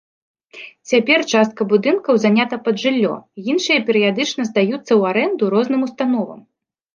[0.91, 3.11] Цяпер частка будынкаў занята пад жыллё,
[3.53, 6.39] іншыя перыядычна здаюцца ў арэнду розным установам.